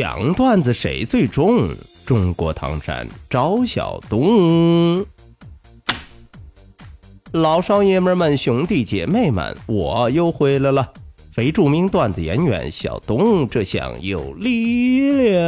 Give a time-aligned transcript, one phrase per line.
[0.00, 1.74] 讲段子谁最重？
[2.06, 5.04] 中国唐山赵小东。
[7.32, 10.92] 老少爷们们、兄弟姐妹们，我又回来了。
[11.32, 15.42] 非著名段子演员小东，这厢有力量。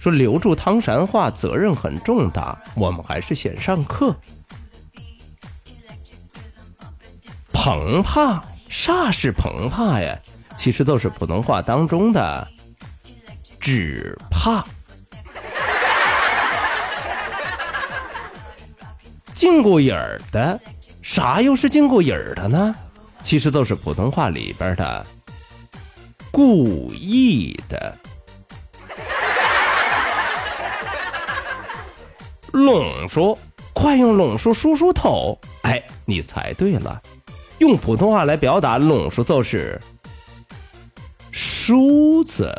[0.00, 4.12] 说留住唐山话责任很重大，我们还是先上课。
[7.68, 8.40] 澎湃？
[8.70, 10.18] 啥是澎湃呀？
[10.56, 12.48] 其实都是普通话当中的
[13.60, 14.64] 只怕。
[19.34, 20.58] 经过瘾儿的，
[21.02, 22.74] 啥又是经过瘾儿的呢？
[23.22, 25.06] 其实都是普通话里边的
[26.30, 27.94] 故意的。
[32.52, 33.38] 拢叔，
[33.74, 35.38] 快用拢叔梳梳头！
[35.64, 37.00] 哎，你猜对了，
[37.58, 39.80] 用普通话来表达拢叔就是
[41.30, 42.56] 梳子。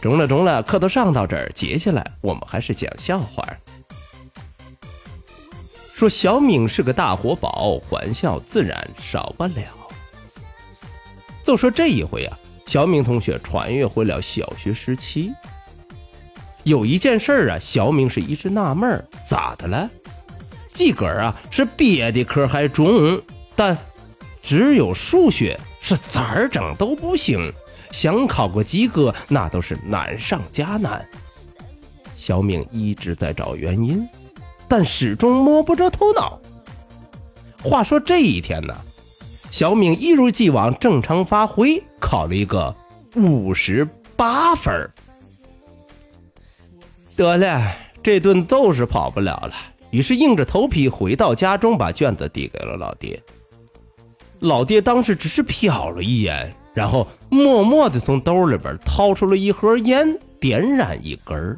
[0.00, 3.44] 中了中了，课都上到这儿，接下来我们还是讲笑话。
[5.94, 9.62] 说小敏是个大活宝，欢笑自然少不了。
[11.42, 15.32] 就说这一回啊，小敏同学穿越回了小学时期。
[16.64, 19.88] 有一件事啊，小敏是一直纳闷儿，咋的了？
[20.76, 23.18] 自个儿啊是别的科还中，
[23.54, 23.76] 但
[24.42, 27.50] 只有数学是咋整都不行。
[27.92, 31.08] 想考个及格，那都是难上加难。
[32.18, 34.06] 小敏一直在找原因，
[34.68, 36.38] 但始终摸不着头脑。
[37.62, 38.76] 话说这一天呢，
[39.50, 42.76] 小敏一如既往正常发挥，考了一个
[43.14, 44.90] 五十八分。
[47.16, 49.54] 得了，这顿揍是跑不了了。
[49.90, 53.22] 于是硬着头皮回到家中，把卷子递给了老爹。
[54.40, 56.54] 老爹当时只是瞟了一眼。
[56.74, 60.06] 然后默默地从兜里边掏出了一盒烟，
[60.38, 61.56] 点燃一根儿。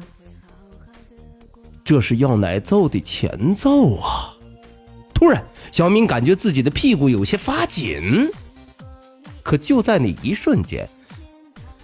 [1.83, 4.33] 这是要挨揍的前奏啊！
[5.13, 8.29] 突然，小敏感觉自己的屁股有些发紧。
[9.43, 10.87] 可就在那一瞬间，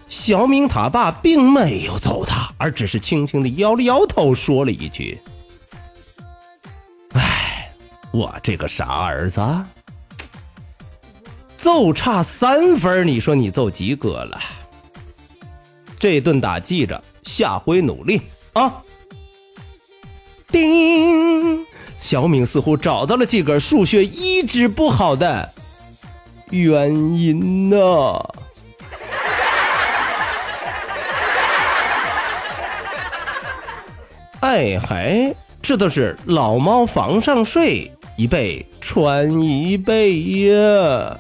[0.07, 5.19] 小敏他爸并没有揍他，而只是轻轻地摇了摇头，说了一句：“，
[8.15, 9.41] 我这个傻儿子。”
[11.57, 14.39] 就差三分，你说你就及格了。
[15.97, 18.21] 这顿打记着，下回努力
[18.53, 18.83] 啊！
[20.51, 21.65] 叮，
[21.97, 25.49] 小敏似乎找到了自个数学一直不好的
[26.51, 27.77] 原因呢。
[34.41, 35.33] 哎嗨，
[35.63, 41.17] 这都是老猫房上睡，一辈传一辈呀。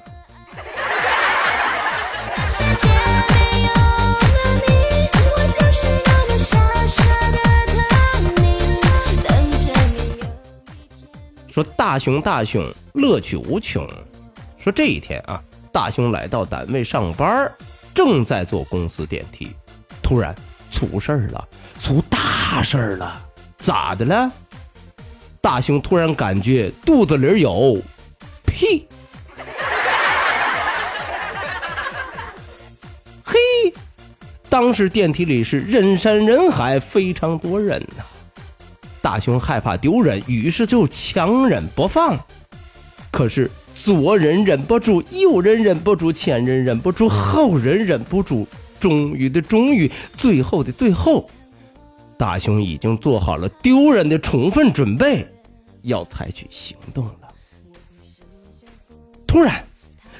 [11.49, 12.63] 说大熊大熊
[12.93, 13.85] 乐趣无穷。
[14.57, 15.41] 说这一天啊，
[15.73, 17.51] 大熊来到单位上班，
[17.93, 19.53] 正在坐公司电梯，
[20.01, 20.33] 突然
[20.71, 21.45] 出事儿了，
[21.77, 23.21] 出大事儿了，
[23.57, 24.31] 咋的了？
[25.45, 27.79] 大熊突然感觉肚子里有
[28.47, 28.87] 屁。
[33.23, 33.37] 嘿，
[34.49, 38.03] 当时电梯里是人山人海，非常多人呐。
[39.03, 42.17] 大熊害怕丢人，于是就强忍不放。
[43.11, 48.47] 可是左人忍不住，右人忍不住，前人忍不住，后人忍不住，
[48.79, 51.29] 终于的终于，最后的最后，
[52.17, 55.23] 大熊已经做好了丢人的充分准备，
[55.85, 57.13] 要采取行动了。
[59.25, 59.65] 突然，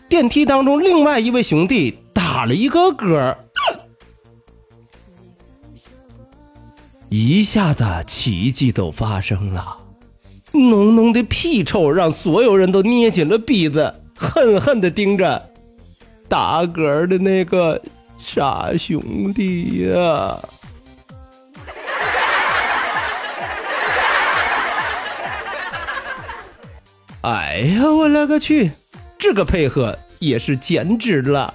[0.10, 3.36] 电梯当中另外一位兄弟打了一个嗝。
[7.10, 9.78] 一下子奇迹都发生了，
[10.52, 15.50] 浓浓的屁臭让所有人都捏紧了鼻子，恨恨地盯着
[16.28, 17.82] 打嗝的那个
[18.18, 20.38] 傻兄弟呀。
[27.26, 28.72] 哎呀，我勒个去，
[29.18, 31.52] 这个配合也是简直了，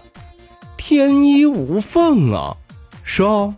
[0.76, 2.56] 天衣无缝啊，
[3.04, 3.54] 是吧？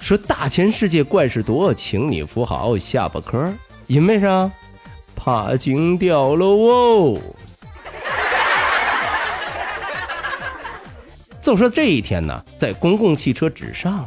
[0.00, 3.52] 说大千世界怪事多，请你扶好下巴颏
[3.86, 4.50] 因为啥？
[5.14, 7.16] 怕惊掉了哦。
[11.48, 14.06] 就说这一天呢，在公共汽车之上，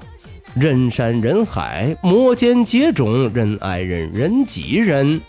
[0.53, 5.19] 人山人海，摩肩接踵，人挨人，人挤人，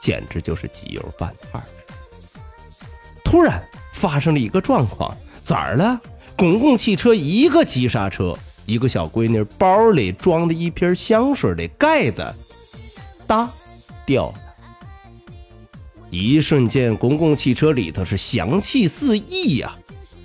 [0.00, 1.62] 简直就是机油拌饭。
[3.22, 3.62] 突然
[3.92, 5.14] 发生了一个状况，
[5.44, 6.00] 咋了？
[6.34, 8.34] 公共汽车一个急刹车。
[8.64, 12.34] 一个小闺女包里装的一瓶香水的盖子，
[13.26, 13.46] 哒
[14.06, 14.34] 掉了。
[16.10, 19.76] 一瞬间，公共汽车里头是香气四溢呀！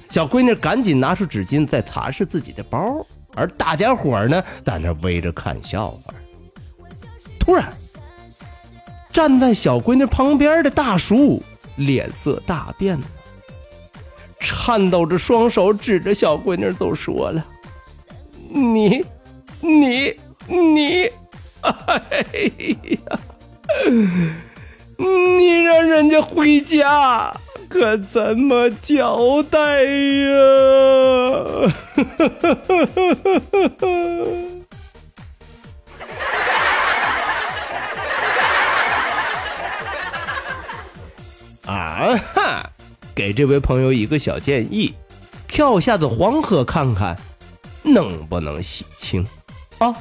[0.09, 6.13] 小闺女赶紧拿出纸巾在擦拭自己的包，而大家伙呢在那围着看笑话。
[7.39, 7.71] 突然，
[9.13, 11.41] 站在小闺女旁边的大叔
[11.77, 12.99] 脸色大变，
[14.39, 17.45] 颤抖着双手指着小闺女都说了。
[18.49, 19.05] 你，
[19.61, 20.15] 你，
[20.47, 21.03] 你，
[21.61, 22.25] 哎
[23.07, 23.19] 呀！
[24.97, 27.31] 你让人家回家
[27.69, 30.33] 可怎么交代呀？
[41.67, 42.69] 啊哈！
[43.13, 44.93] 给这位朋友一个小建议：
[45.47, 47.15] 跳下子黄河看看。
[47.83, 49.25] 能不能洗清
[49.79, 49.93] 啊？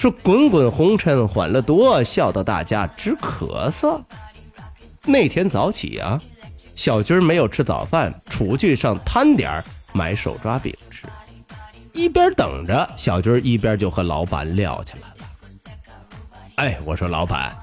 [0.00, 4.00] 说滚滚红尘欢乐多，笑到大家直咳嗽。
[5.04, 6.18] 那天早起啊，
[6.74, 9.62] 小军没有吃早饭，出去上摊点
[9.92, 11.06] 买手抓饼吃。
[11.92, 15.16] 一边等着，小军一边就和老板聊起来了。
[16.54, 17.54] 哎，我说老板，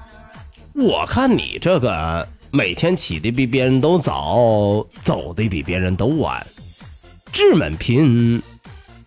[0.74, 6.46] 我看你这个每天起的比别人都早，走的比别人都晚，
[7.32, 8.40] 这么拼，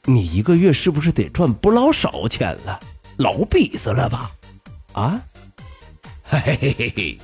[0.03, 2.77] 你一个月是不是得赚不老少钱了？
[3.21, 4.31] 老鼻子了吧？
[4.93, 5.21] 啊？
[6.23, 7.17] 嘿嘿嘿嘿，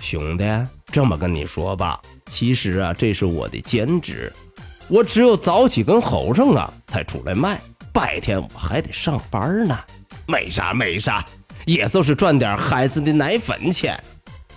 [0.00, 0.44] 兄弟，
[0.86, 4.32] 这么跟你说吧，其实啊，这是我的兼职。
[4.88, 7.60] 我只有早起跟后生啊才出来卖，
[7.92, 9.78] 白天我还得上班呢。
[10.26, 11.22] 没啥没啥，
[11.66, 14.02] 也就是赚点孩子的奶粉钱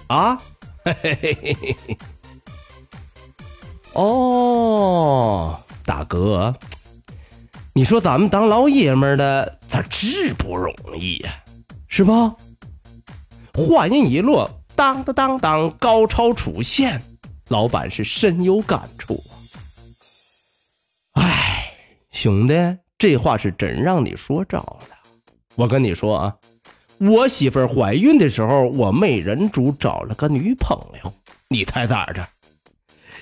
[0.08, 0.38] 啊。
[0.86, 1.98] 嘿嘿嘿嘿嘿。
[3.92, 6.56] 哦，大哥，
[7.74, 11.34] 你说咱们当老爷们的咋这不容易呀？
[11.88, 12.36] 是吧？
[13.54, 17.02] 话音一落，当当当当，高潮出现，
[17.48, 19.34] 老板是深有感触啊。
[21.14, 21.48] 哎。
[22.12, 22.54] 兄弟，
[22.98, 24.80] 这话是真让你说着了。
[25.56, 26.36] 我跟你说啊，
[27.00, 31.14] 我媳妇怀孕的时候，我没忍住找了个女朋友。
[31.48, 32.28] 你猜咋着？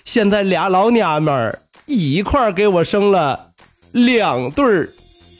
[0.03, 3.48] 现在俩老娘们儿一块给我生了
[3.91, 4.89] 两对儿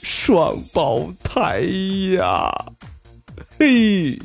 [0.02, 1.60] 双胞胎
[2.16, 2.50] 呀！
[3.58, 4.18] 嘿，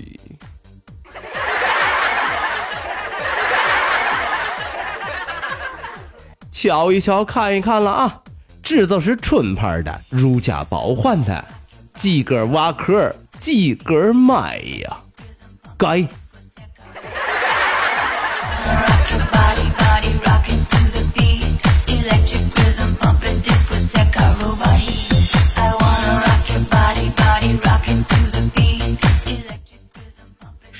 [6.51, 8.21] 瞧一瞧，看一看了啊！
[8.63, 11.45] 这都是纯牌的，如家包换的，
[11.93, 14.97] 几根瓦壳，几根买呀？
[15.77, 16.07] 该。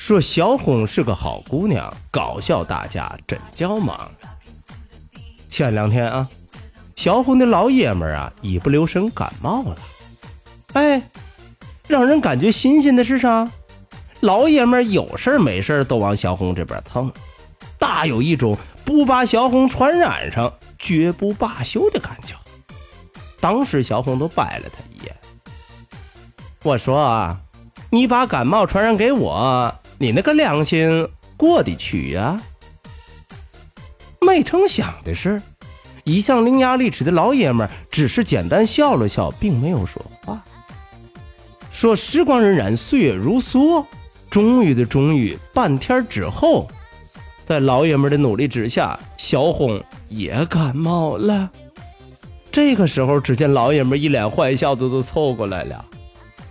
[0.06, 4.08] 说小红是个好姑娘，搞笑大家真叫忙。
[5.50, 6.30] 前两天啊。
[6.96, 9.76] 小红的老爷们啊，一不留神感冒了。
[10.74, 11.02] 哎，
[11.88, 13.50] 让人感觉新鲜的是啥？
[14.20, 17.12] 老爷们有事没事都往小红这边蹭，
[17.80, 22.36] 大有一种不把小红传染上，绝不罢休的感觉。
[23.40, 25.16] 当时小红都白了他一眼。
[26.62, 27.40] 我说啊，
[27.90, 32.42] 你把感冒传染给我，你那个良心过得去呀？
[34.22, 35.42] 没成想的是。
[36.04, 40.40] 一向伶牙俐齿的老爷们只是简单笑了笑，并没有说话。
[41.72, 43.84] 说时光荏苒，岁月如梭，
[44.30, 46.70] 终于的终于，半天之后，
[47.48, 51.50] 在老爷们的努力之下，小红也感冒了。
[52.52, 55.84] 这个时候，只见老爷们一脸坏笑子都凑过来了：“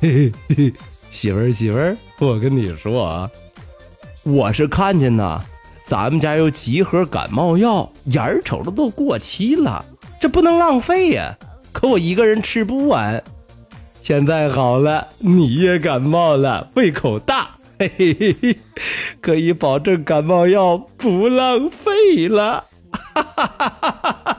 [0.03, 0.75] 嘿嘿嘿，
[1.15, 3.31] 媳妇儿媳妇儿，我跟你说啊，
[4.25, 5.41] 我是看见呐，
[5.87, 9.83] 咱们家有几盒感冒药，眼儿瞅着都过期了，
[10.21, 11.33] 这不能浪费呀。
[11.73, 13.23] 可我一个人吃不完。
[14.03, 18.59] 现在好了，你也感冒了，胃口大。”嘿嘿嘿嘿，
[19.21, 22.65] 可以保证感冒药不浪费了。
[22.91, 24.34] 哈哈哈哈哈哈！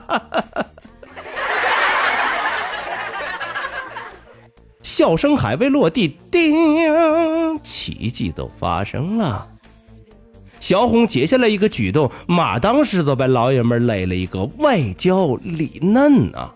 [4.96, 9.46] 笑声还未落地，叮，奇迹都发生了。
[10.58, 16.50] 小红接下来一个举动，马当时都把老爷们累了一个外焦里嫩啊！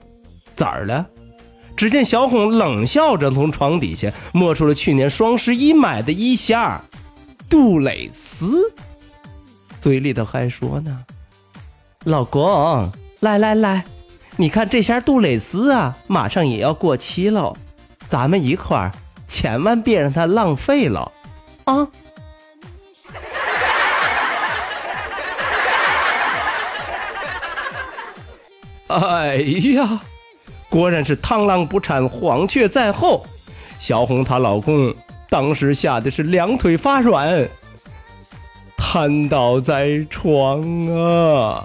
[0.56, 1.06] 咋了？
[1.76, 6.82] 只见小红冷笑着从床底下摸出了去年双十一买的一箱
[7.46, 8.72] 杜蕾斯，
[9.82, 11.04] 嘴里头还说呢
[12.04, 13.84] ：“老公，来来来，
[14.38, 17.54] 你看这箱杜蕾斯啊，马上也要过期喽，
[18.10, 18.92] 咱们一块儿
[19.26, 21.10] 千万别让它浪费了
[21.64, 21.88] 啊！”
[28.90, 30.00] 哎呀！
[30.68, 33.24] 果然是螳螂捕蝉，黄雀在后。
[33.78, 34.94] 小红她老公
[35.28, 37.48] 当时吓得是两腿发软，
[38.76, 41.64] 瘫倒在床啊。